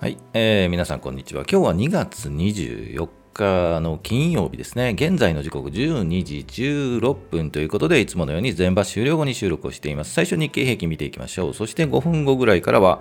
[0.00, 1.42] はい、えー皆さんこんにちは。
[1.42, 4.94] 今日は2月24日の金曜日ですね。
[4.94, 10.12] 現在の時刻12時16分ということで、いつものように全場終了後に収録をしています。
[10.12, 11.54] 最初日経平均見ていきましょう。
[11.54, 13.00] そして5分後ぐらいからは、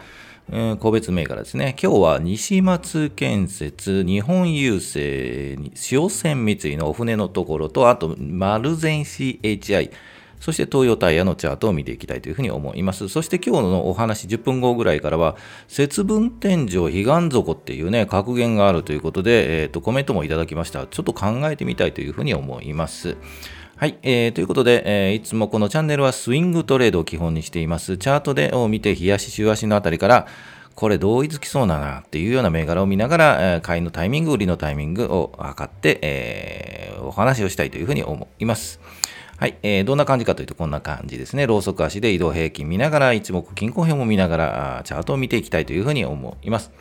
[0.80, 1.76] 個別銘柄ですね。
[1.80, 9.92] 今日は西松建設、日本郵政、塩泉三井のお船のところと、あと、丸善 CHI、
[10.40, 13.10] そして東洋タイヤのチャートを見ていきたいというふうに思います。
[13.10, 15.36] そして今日のお話10分後ぐらいからは、
[15.68, 20.86] 節分天井彼岸底っていうね、格言があるということで、えーと、コメントもいただきました。
[20.88, 23.18] ちょっと考えてみたいというふうに思います。
[23.78, 27.98] はい、えーということで、えーいつもこのチャンネルはスイングトレードを基本にしています。
[27.98, 30.28] チャートでを見て、日足、週足のあたりから、
[30.74, 38.80] これ同意づきそうだなっていうような銘柄を見ながら、えー買いのタイミング、売りのタイミングを測って、えーお話をしたいというふうに思います。
[39.38, 41.46] はい、えーどんな感じかというと、こんな感じですね。
[41.46, 46.72] ローソク足で移動平均見ながら、一目均衡編も見ながら、チャートを見ていきたいというふうに思います。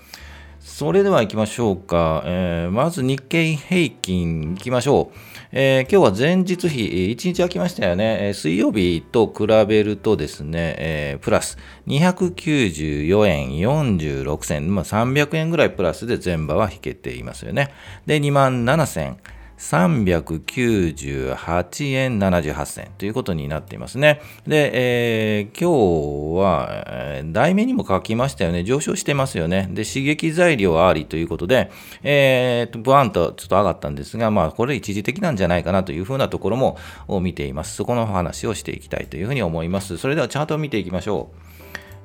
[0.58, 2.22] それでは行きましょうか。
[2.24, 5.16] えーまず日経平均行きましょう。
[5.52, 8.32] えー今日は前日比、1日空きましたよね。
[8.32, 17.74] 水曜日と比べるとですね、えープラス294円46銭、まあ、300円ぐらいプラスで全場は引けていますよね。
[18.06, 19.35] で、2万7000。
[19.58, 24.20] 398円78銭ということになっていますね。
[24.46, 28.64] で、えー今日は、題名にも書きましたよね。
[28.64, 29.68] 上昇してますよね。
[29.72, 31.70] で、刺激材料ありということで、
[32.02, 36.76] えーと、ブワンとちょっと上がったんですが、まあ、これ一時的なんじゃないかなというふうなところも
[37.08, 37.76] を見ています。
[37.76, 39.96] そこの話をしていきたいというふうに思います。
[39.96, 41.46] それではチャートを見ていきましょう。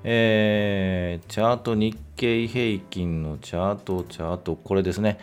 [0.04, 5.20] えーチャート、日経平均のチャート、チャート、これですね。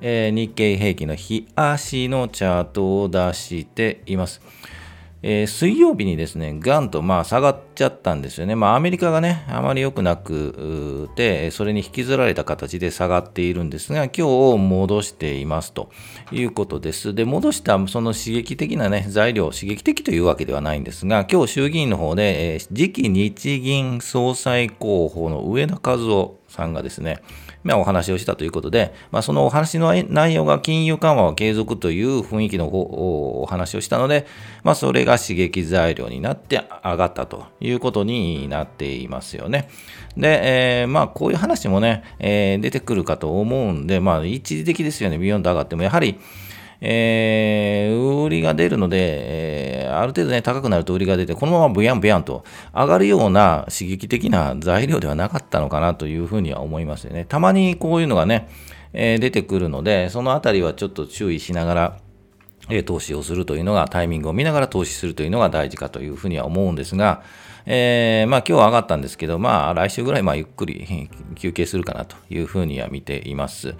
[0.00, 4.40] えー日経平均の日足のチャートを出しています。
[5.22, 8.56] えー水曜日にですね、ガンとまあ下がっちゃったんですよね。
[8.56, 15.90] まあアメリカがね、あまり良くなくて、それに引きずられた形で下がっているんですが、今日戻していますと
[16.32, 17.14] いうことです。
[17.14, 27.22] で、戻したその刺激的なね、材料、刺激的というわけではないんですが、今日衆議院の方で、えー次期日銀総裁候補の上田和夫さんがですね、
[27.62, 34.26] まあ、お話をしたということで、まあ、そのお話の内容が金融緩和は継続という雰囲気のおお話をしたので、
[34.64, 39.68] まあ、それが刺激材料になって上がったということになっていますよね。
[40.16, 46.18] で、えーまあ、こういう話もね、えー出てくるかと思うんで、まあ、一時的ですよね、ビヨンと上がっても、やはり、
[46.80, 57.26] えー売りが出るので、えーある程度ね、高くなると売りが出て、このままブヤンブヤンと上がるような刺激的な材料ではなかったのかなというふうには思いますよね。
[57.28, 58.48] たまにこういうのがね、
[58.92, 61.98] えー出てくるので、そのあたりはちょっと注意しながら、
[62.70, 67.22] えー投資をするというのが、タイミングを見ながら投資するというのが大事かというふうには思うんですが、
[67.66, 73.74] えーまあ今日は上がったんですけど、まあ来週ぐらいまあゆっくり休憩するかなというふうには見ています。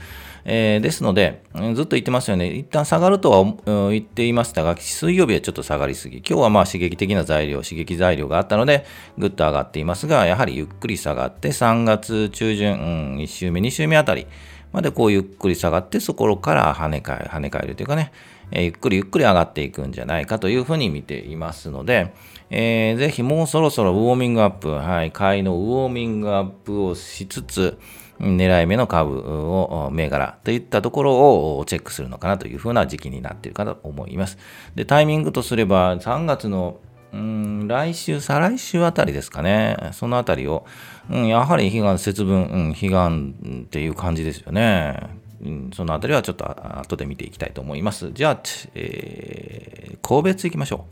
[0.44, 1.42] えーですので、
[1.74, 2.52] ずっと言ってますよね。
[2.52, 6.18] 一旦下がるとは言っていましたが、水曜日はちょっと下がりすぎ。
[6.18, 8.84] 今日はまあ刺激的な材料、刺激材料があったので、
[9.18, 14.26] ぐっと上がっていますが、やはりゆっくり下がって、3月中旬、うん、1週目、2週目あたり、
[14.72, 18.12] までこうゆっくり下がって、そこから跳ね返る、跳ね返るというかね、
[18.52, 22.12] えーゆっくりゆっくり上がっていくんじゃないかというふうに見ていますので、
[22.50, 27.78] えーぜひもうそろそろウォーミングアップ、はい、買いのウォーミングアップをしつつ、
[28.20, 31.14] 狙い目の株を、銘柄といったところ
[31.58, 34.38] をチェックするのかなというふうな時期になっているかと思います。
[34.75, 36.78] で、タイミングとすれば、3月の
[37.12, 39.76] うん来週、再来週あたりですかね。
[39.92, 40.64] そのあたりを、
[41.10, 45.00] うん、やはり彼岸節分、うん、彼岸っていう感じですよね。
[45.42, 48.10] うん、そのあたりはちょっと後で見ていきたいと思います。
[48.12, 48.41] じゃあ、
[48.75, 50.86] えー、個別いきましょ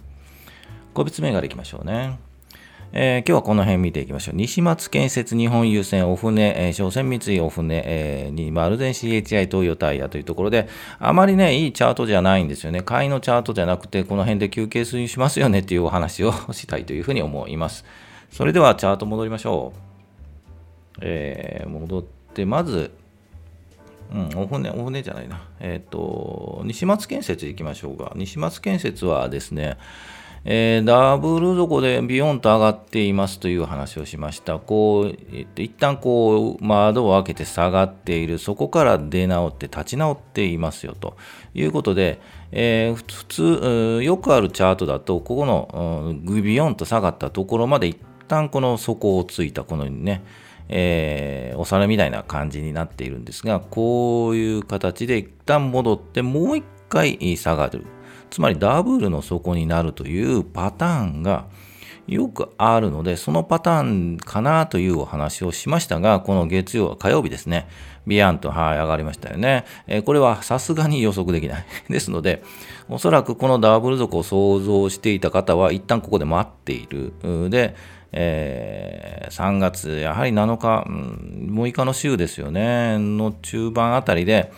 [0.92, 0.94] う。
[0.94, 2.18] 個別銘柄いきましょうね。
[2.92, 4.36] えー今日はこの辺見ていきましょう。
[4.36, 10.68] 西松建設、日本郵船、お船、えー商船三井お船、えーに丸善 CHI 東洋タイヤというところで、
[10.98, 12.80] あまりね、いいチャートじゃないんですよね。
[12.80, 17.84] 買いのチャートじゃなくて、この辺で休憩しますよねっていうお話をしたいというふうに思います。
[18.30, 19.74] それではチャート戻りましょ
[20.96, 20.98] う。
[21.02, 22.02] えー戻っ
[22.32, 22.90] て、まず、
[24.10, 25.46] うん、お船、お船じゃないな。
[25.60, 28.12] えっ、と、西松建設行きましょうか。
[28.16, 29.76] 西松建設はですね、
[30.44, 34.58] えーダブル底でビヨンと上がっていますという話をしました。
[34.58, 41.16] こう、えっと一旦こう、窓を開けて下がっている、そこから出直って立ち直っていますよと
[41.54, 42.20] いうことで、
[42.52, 47.98] えー普通、よくあるチャートだと、ここの、グビヨンと下がったところまで一
[48.28, 50.22] 旦この底をついた、このようにね、
[50.68, 57.84] えーお皿みたいな感じになっているんですが、こういう形で一旦戻ってもう一回下がる。
[58.30, 61.46] つまりダブルの底になるというパターンが
[62.08, 67.68] よくあるので、そのパターンかなというお話をしましたが、この月曜、火曜日ですね、
[68.06, 69.66] ビヤンと、はい、上がりましたよね。
[69.86, 71.66] えー、これはさすがに予測できない。
[71.90, 72.42] ですので、
[72.88, 77.12] おそらくこのダブル底を想像していた方は、一旦ここで待っている。
[77.50, 77.76] で、
[78.12, 84.50] えー、3月、やはり7日、6日の週ですよね、の中盤あたりで、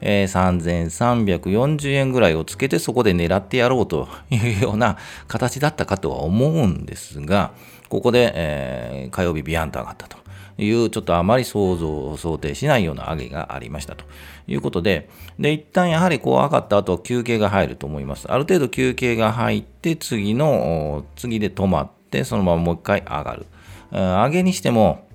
[0.00, 4.96] えー、3340円ぐらいをつけてそこで狙ってやろうというような
[5.26, 7.52] 形だったかとは思うんですが、
[7.88, 10.18] ここで、えー、火曜日ビヤンと上がったと
[10.58, 14.04] いう、ちょっとあまり想像を、想定しないような上げがありましたと
[14.46, 15.08] いうことで、
[15.38, 18.30] で、一旦やはりこう上がった後休憩が入ると思います。
[18.30, 23.46] ある程度休憩が入って、次の、次で止まって、そのままもう一回上がる。
[23.90, 25.07] 上げにしても、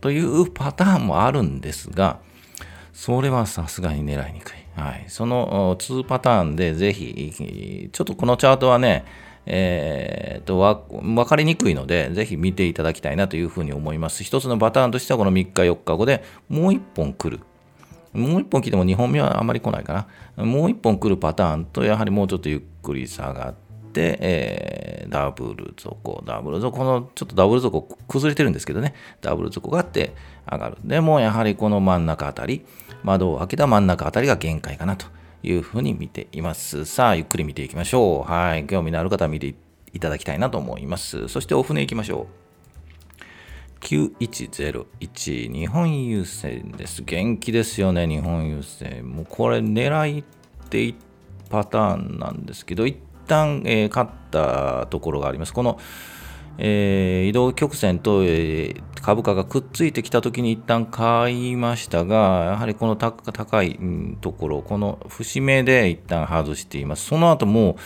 [0.00, 2.18] というパターンもあるんですが
[2.92, 9.04] それはさすがに狙いにくい、はい、その2パターンでぜひちょっとこのチャートはね
[9.46, 10.58] えー、と
[10.88, 14.22] 分かりにくいので、ぜひ見ていただきたいなというふうに思います。
[14.22, 17.42] 一つのパターンとしては、この3日、4日後でもう1本来る。
[18.12, 20.06] もう1本来ても2本目はあまり来ないか
[20.36, 20.44] な。
[20.44, 23.54] もう1本来るパターンと、やはりもうちょっとゆっくり下がっ
[23.92, 30.14] て、えー、ダブル底、ダブル底、このちょっとダブル底崩れてるんですけどね、ダブル底があって
[30.50, 30.76] 上がる。
[30.84, 32.64] でもやはりこの真ん中あたり、
[33.02, 35.06] 窓を開けた真ん中あたりが限界かなと
[35.42, 36.84] いうふうに見ています。
[36.84, 38.30] さあ、ゆっくり見ていきましょう。
[38.30, 38.66] はい。
[38.66, 39.54] 興味のある方は見て
[39.92, 41.28] いただきたいなと思います。
[41.28, 42.42] そしてお船行きましょう。
[43.82, 47.02] 9101日本郵船です。
[47.02, 49.02] 元気ですよね、日本郵船。
[49.02, 50.24] もうこれ狙いっ
[50.68, 50.94] てい
[51.50, 52.96] パターンなんですけど、一
[53.26, 55.52] 旦、えー、勝ったところがあります。
[55.52, 55.78] この
[56.58, 63.78] えー、移動曲線と、えー、株価がくっついてきたときに一旦買いましたが、やはりこの高い、
[64.20, 67.06] ところ、この節目で一旦外しています。
[67.06, 67.76] その後も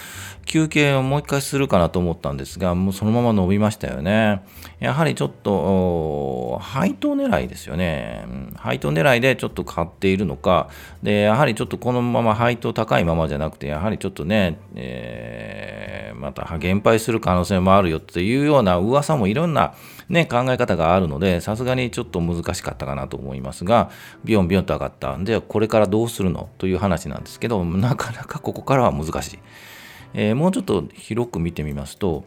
[0.47, 4.43] 休憩をもう一回するかなと思ったんですが、もうそのまま伸びましたよね。
[4.81, 8.25] やはりちょっと、配当狙いですよね。
[8.57, 10.69] 配当狙いでちょっと買っているのか、
[11.03, 19.75] で、やはりちょっとこのまま配当高いままじゃなくて、やはりちょっとね、えー、また減配する可能性もあるよっていうような噂もいろんな
[20.09, 23.91] ね、考え方があるので、さすがにちょっと難しかったかなと思いますが、
[24.25, 25.19] ビヨンビヨンと上がった。
[25.19, 26.49] で、これからどうするの？
[26.59, 29.39] という話なんですけど、なかなかここからは難しい。
[30.17, 32.25] えー、もうちょっと広く見てみますと、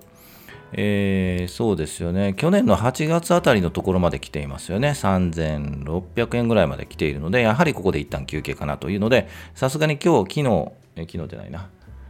[0.73, 2.35] えー、そうですよね。
[2.37, 4.89] 去年の8月あたりのところまで来ていますよね。
[4.89, 11.69] 3600円ぐらいまで来ているので、やはりここで一旦休憩かなというので、さすがに今日、昨日、え昨日じゃないな、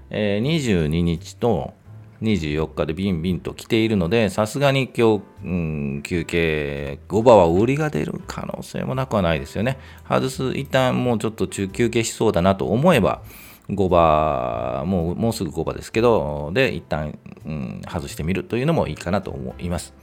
[0.09, 1.73] えー、22日と
[2.21, 9.77] 24日でビンビンと来ているので、さすがに今日、うん、休憩、5番は売りが出る可能性もなくはないですよね。
[10.09, 13.21] 外す、一旦もうちょっと休憩しそうだなと思えば、
[13.69, 19.93] 5番、もうもうすぐ5番ですけど、で、一旦、うん、外してみるというのもいいかなと思います。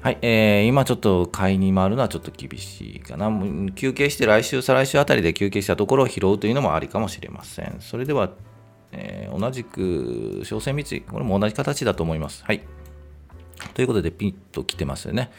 [0.00, 3.30] はい、えー、今ちょっと買いに回るのはちょっと厳しいかな。
[3.76, 7.76] 休憩して来週、再来週あたりで休憩したところを拾うというのもありかもしれません。
[7.78, 8.30] それでは、
[8.90, 12.42] えー、同じく小線三井、これも同じ形だと思います。
[12.44, 12.62] はい。
[13.74, 15.30] ということで、ピッと来てますよね。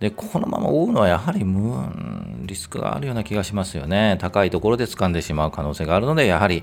[0.00, 4.16] で、このまま追うのはやはり無リスクがあるような気がしますよね。
[4.20, 6.62] 高いところで掴んでしまう可能性があるので、やはり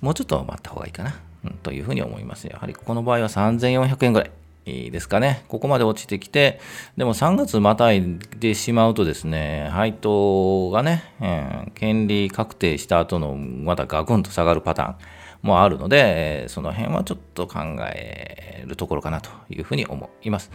[0.00, 2.46] もうちょっと待った方がいいかな、うん、というふうに思います。
[2.46, 4.30] やはりこの場合は3400円ぐらい。
[4.66, 5.42] いいですかね。
[5.48, 6.60] ここまで落ちてきて、
[6.96, 14.96] でも3月またいでしまうとですね、配当がね、うん、権利確定した後のまたガクンと下がるパターン
[15.42, 17.60] もあるので、その辺はちょっと考
[17.94, 20.50] えるところかなというふうに思います。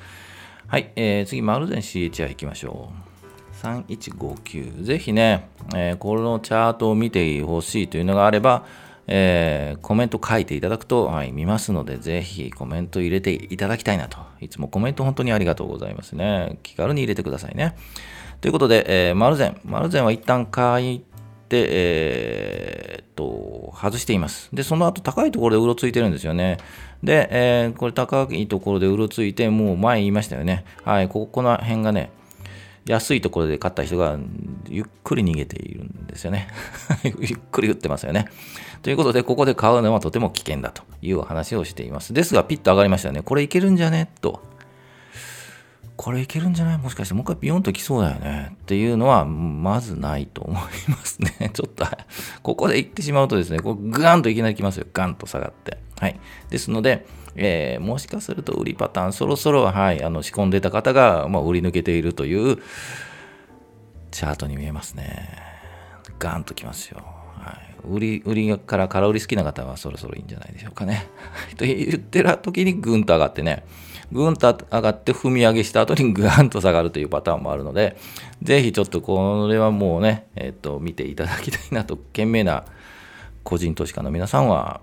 [0.68, 3.66] はい、えー、次、マルゼン CHI 行きましょう。
[3.68, 4.84] 3159。
[4.84, 8.66] ぜひね、えー、このチャートを見てほしいというのがあれば、
[9.06, 14.18] えー、コメント書いていただくと、はい、見ますので、ぜひコメント入れていただきたいなと。
[14.42, 16.58] いつもコメント本当にありがとうございますね。
[16.64, 17.76] 気軽に入れてくださいね。
[18.42, 19.62] ということで、えー、マルゼン。
[19.66, 21.06] マルゼンは一旦書い、
[21.70, 24.50] えー、っと、外しています。
[24.54, 26.58] で、その後高いところでうろついてるんですよね。
[27.04, 30.66] で、えー、これ高いところでうろついて、もう前言いましたよね。
[30.84, 32.10] はい、ここの辺がね、
[32.86, 34.18] 安いところで買った人が
[34.70, 36.48] ゆっくり逃げているんですよね。
[37.04, 38.28] ゆっくり売ってますよね。
[38.84, 42.14] ということで、ここで買うのはとても危険だという話をしています。
[42.14, 43.24] ですが、ピッと上がりましたね。
[43.24, 44.10] これいけるんじゃね？
[44.22, 44.55] と。
[45.98, 46.78] これいけるんじゃない？
[46.78, 51.52] もしかしてもう一回ビヨンと来そうだよねっていうのはまずないと思いますね。
[51.54, 51.86] ちょっと、
[52.44, 54.88] ここで行ってしまうとですね、こうガンといきなり来ますよ。
[54.94, 55.78] ガンと下がって。
[56.00, 56.20] はい。
[56.50, 62.58] ですので、えー、もしかすると売りパターン、そろそろ、はい、あの仕込んでた方が、まあ、売り抜けているという
[64.12, 65.30] チャートに見えますね。
[66.20, 67.04] ガンときますよ。
[67.38, 71.08] はい、売り、売りから空売り好きな方はそろそろいいんじゃないでしょうかね。
[71.58, 73.66] と言ってる時にぐんと上がってね、
[74.12, 77.98] ぐんと上がって踏み上げした後にガンと下がるというパターンもあるので、
[78.42, 82.66] ぜひちょっとこれはもうね、えっ、と、見ていただきたいなと、賢明な
[83.44, 84.82] 個人投資家の皆さんは、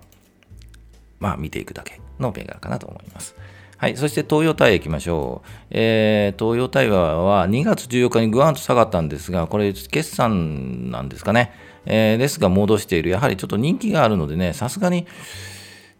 [1.19, 3.35] まあ見ていくだけの銘柄かなと思います。
[3.77, 5.47] はい、そして東洋タイ行きましょう。
[5.71, 11.51] えー、東洋タイは2月14日にぐわんと下がったんですが、これ、決算なんですかね。
[11.85, 13.09] えー、ですが、戻している。
[13.09, 15.05] やはりちょっと人気があるのでね、さすがに、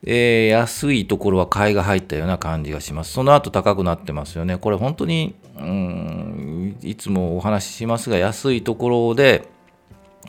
[0.06, 3.14] えー、安いところは買いが入ったような感じがします。
[3.14, 4.58] その後高くなってますよね。
[4.58, 9.48] これ本当に、うん、いつもお話ししますが、安いところで、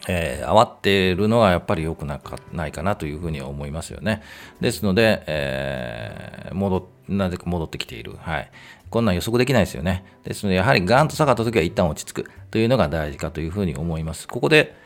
[0.06, 4.22] えー、余ってるのはやっぱり良くなかないかなというふうに思いますよね。
[4.60, 8.16] ですので、えー、戻なぜか戻ってきている。
[8.18, 8.50] はい。
[8.90, 10.04] こんなん予測できないですよね。
[10.22, 14.28] ですので、やはりガンと下がった時は一旦落ち着くというのが大事かというふうに思います。
[14.28, 14.76] ここで、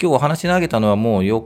[0.00, 1.44] 今日お話し投げたのはもう4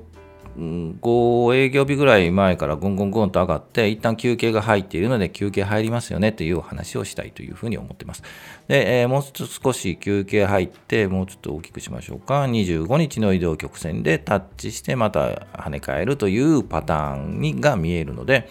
[0.57, 8.23] 5営業日ぐらい前からゴンゴンゴンと上がって、一旦休憩が入っているので、休憩入りますよねというお話をしたいというふうに思っています。
[8.69, 12.43] で、えー、もう少し休憩入って、もうちょっと大きくしましょうか。
[12.45, 18.49] 25日の移動曲線でタッチして、また跳ね返るというパターンにが見えるので、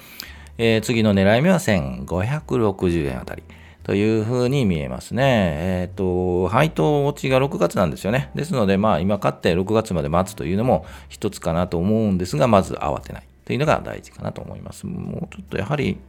[0.58, 3.44] えー、次の狙い目は1560円あたり。
[3.86, 5.22] というふうに見えますね。
[5.60, 8.32] えっ、ー、と、配当落ちが6月なんですよね。
[8.34, 14.88] ですので、まあ、今買って6月まで待つというのも一つかなと思うんですが、まず慌てないというのが大事かなと思います。
[14.88, 16.00] もうちょっとやはり、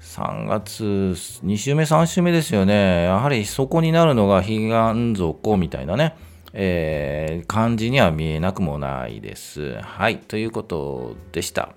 [0.00, 3.02] 3月、2週目、3週目ですよね。
[3.02, 6.14] やはりそこになるのが彼岸底みたいなね、
[6.52, 9.74] えー、感じには見えなくもないです。
[9.80, 11.70] はい、ということでした。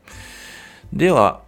[0.93, 1.41] では、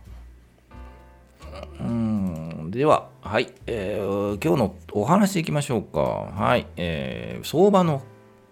[1.79, 2.71] うん。
[2.71, 5.99] では、はい、えー、今日のお話いきましょうか。
[6.01, 8.01] はい、えー、相場の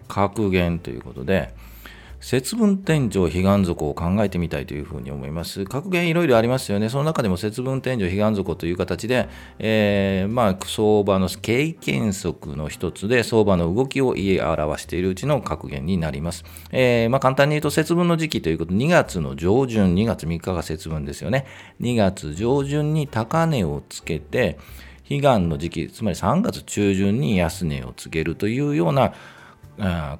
[0.07, 1.53] 格言ということで、
[2.19, 5.65] 節分天井彼岸底を考えてみたいというふうに思います。
[5.65, 6.89] 格言いろいろありますよね。
[6.89, 16.43] その中でも節分天井彼岸底という形で、えー、まあ、相場の経験則の一つで相場の動きを言い表しているうちの格言になります。
[16.71, 21.45] えー、まあ、簡単に言うと節分の時期ということ2月の上旬、2月3日が節分ですよね。
[21.81, 24.57] 2月上旬に高値をつけて、
[25.07, 29.13] 彼岸の時期、つまり3月中旬に安値をつけるというような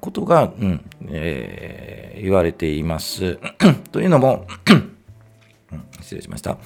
[0.00, 3.38] ことが、うんえー、言われています。
[3.92, 4.46] というのも
[6.00, 6.58] 失礼しました。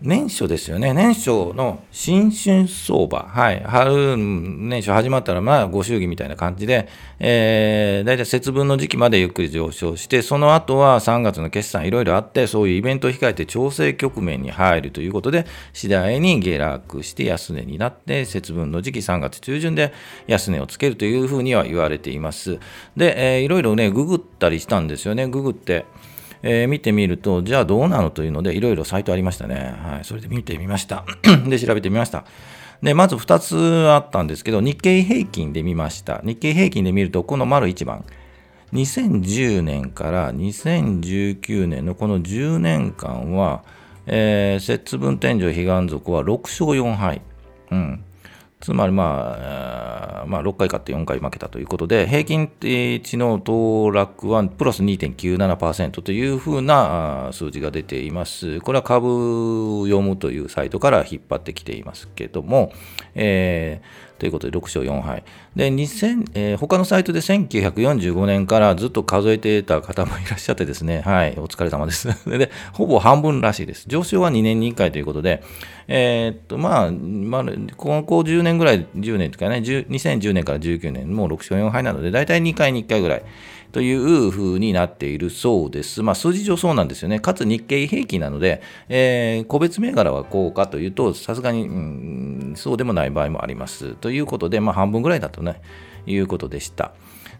[0.00, 0.94] 年初ですよね。
[0.94, 3.26] 年初の新春相場。
[3.28, 3.60] はい。
[3.64, 6.88] 春、年初始まったら、まあ、ご祝儀みたいな感じで、
[7.18, 19.92] えー、大体節分の時期までゆっくり上昇して、その後は3月の決算いろいろあって、そういうイベントを控えて調整局面に入るということで、次第に下落して安値になって、節分の時期3月中旬で
[20.28, 22.60] 安値をつけるというふうには言われています。
[22.96, 25.26] で、えー、いろいろね、ググったりしたんですよね。
[25.26, 25.86] ググって。
[26.42, 29.74] えー、見てみると、じゃあどうなのというので、いろいろサイトありましたね。
[29.82, 31.04] はい、それで見てみました。
[31.48, 32.24] で、調べてみました。
[32.82, 36.20] で、まず2つあったんですけど、日経平均で見ました。
[36.24, 38.04] 日経平均で見ると、この丸1番。
[38.72, 43.64] 2010年から2019年のこの10年間は、
[44.06, 47.22] えー、節分天井彼岸族は6勝4敗。
[47.70, 48.04] うん。
[48.60, 58.60] つまり、まあ、まあ、6回勝って4回負けたということで、平均値の騰落はプラス2.97%というふうな数字が出ています。
[58.60, 62.72] これは株読むというサイトから引っ張ってきていますけども、
[63.14, 65.22] えーということで6勝4敗。
[65.56, 72.08] で、2000、えー、他のサイトで1945年からずっと数えてた方もいらっしゃってですね、はい、お疲れ様です。
[72.28, 73.84] で、ほぼ半分らしいです。
[73.86, 75.42] 上昇は2年に1回ということで、
[75.86, 77.44] えー、っと、まあ、まあ、
[77.76, 83.22] ここ10年ぐらい、10年とかね、2010年から19年、もう6勝4敗なので、大体2回に1回ぐらい。
[83.72, 86.02] という風になっているそうです。
[86.02, 87.20] まあ、数字上そうなんですよね。
[87.20, 93.94] かつ日経平均なので、えー、個別銘柄はこうかというと、さすがに、うんそうでもない場合もあります。
[93.96, 95.60] ということで、まあ、半分ぐらいだとね、
[96.06, 96.92] いうことでした。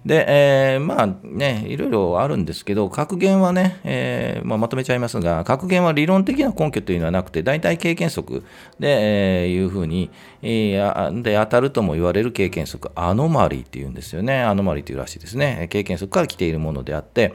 [0.07, 8.45] で、えー、まあね、いろいろあるんですけど、格言はね、えー、まあ、まとめちゃいますが、格言は理論的な根拠というのはなくて、大体経験則
[8.79, 10.11] で、えー、いうふうに、
[10.43, 14.43] えー、で当たるとも言われる経験則、アノマリーっていうんですよね。
[14.43, 15.67] アノマリーというらしいですね。
[15.71, 17.35] 経験則から来ているものであって、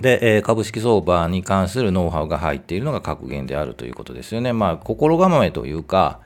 [0.00, 4.52] で、え株式相場に関するノウハウが入っているのが格言であるということですよね。
[4.52, 6.20] まあ、心構えというか、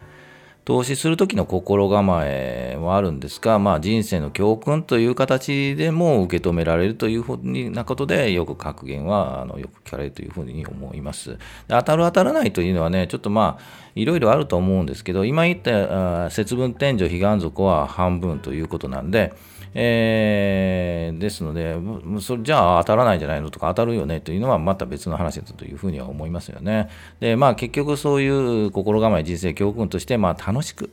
[0.65, 11.39] 投資する時の心構えはあるんですが、まあ、人生の教訓という形でも受け止められるというふうなことで、よく格言はあのよく聞かれるというふうに思います。
[11.69, 13.63] 当たる当たらないというのはね、ちょっとまあ、
[13.95, 19.35] いろいろあると思うんですけど、今言った節分天井彼岸底は半分ということなんで、
[19.77, 21.77] えー、ですので
[22.21, 26.89] それじゃあ当たらないんじゃないのとか当たるよねというのはまた別の話だというふうには思いますよね。
[27.21, 30.91] でまあ結局そういう心構え人生教訓としてまあ楽しく、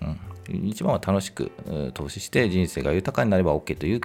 [0.00, 1.50] うん、一番は楽しく
[1.94, 4.00] 投資して人生が豊かになれば OK という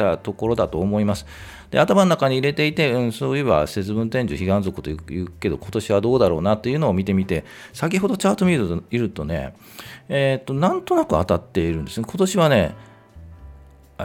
[0.00, 1.26] たところだと思います。
[1.70, 9.54] で頭の中に入れていて、うん、そういえば節分天寿彼岸族というけど今年はどうだろうなというのを見てみて先ほどチャート見ると見るとね、
[10.08, 12.06] えー、っとなんとなく当たっているんですね。
[12.08, 12.74] 今年はね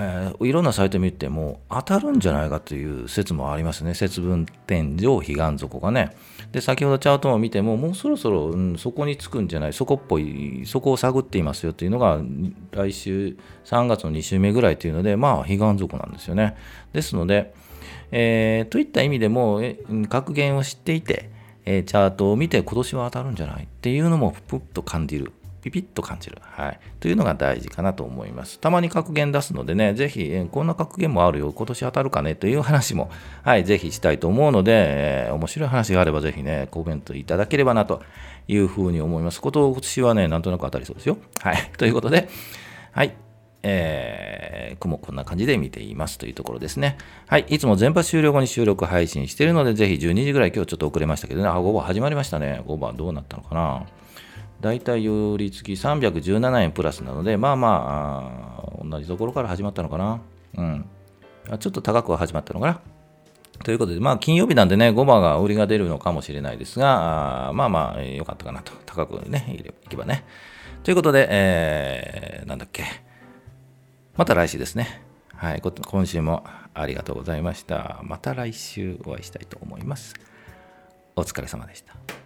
[0.02, 3.94] えー、いろんなサイト見ても当たるんじゃないかという説もありますね。
[3.94, 6.16] 節分天井彼岸底がね。
[6.52, 12.20] で、先ほどチャートを見ても、もうそろそろ、うん、そこにつくんじゃない、そこっぽい、そこを探っていますよというのが、
[12.72, 16.56] 来週3月の2週目ぐらいというので、まあ、彼岸底なんですよね。
[16.94, 17.54] ですので、
[18.12, 19.62] えー、といった意味でも、
[20.10, 21.30] 格言を知っていて、
[21.66, 25.34] え、チャートを見て今年は当たるんじゃないっていうのもぷっと感じる
[25.66, 26.38] ピピッと感じる。
[26.42, 26.80] はい。
[27.00, 28.60] というのが大事かなと思います。
[28.60, 32.36] たまに格言出すのでね、ぜひ、こんな格言もあるよ、今年当たるかね？
[32.36, 33.10] という話も、
[33.42, 34.72] はい、ぜひしたいと思うので、
[35.26, 38.04] えー、面白い話があればぜひね、コメントいただければなと
[38.48, 39.42] いうふうに思います。
[39.42, 41.18] 今年はね、なんとなく当たりそうですよ。
[41.40, 41.58] はい。
[41.80, 42.30] ということで、
[42.92, 43.16] はい。
[43.64, 46.96] えー、雲こんな感じで見ていますというところですね。
[47.26, 47.46] はい。
[47.50, 52.62] いつも全発終了後に収録配信しているので、ぜひ12時ぐらい今日ちょっと遅れましたけどね、あ、5番始まりましたね。
[52.68, 53.88] 5番どうなったのかな？
[54.62, 60.22] 大体寄り付き317円プラスなので、まあまあ、同じところから始まったのかな。
[60.58, 60.86] うん。
[61.60, 62.82] ちょっと高くは始まったのかな。
[63.64, 68.74] ということで、まあ、金曜日なんでね、5番が売りが出るのかもしれないですが、あまあまあ、良かったかなと。
[68.86, 70.26] 高くね、いけばね。
[70.84, 72.84] ということで、えー、なんだっけ。
[74.16, 75.02] また来週ですね。
[75.36, 78.00] はい、今週もありがとうございました。
[78.04, 80.16] また来週お会いしたいと思います。
[81.16, 82.25] お疲れ様でした。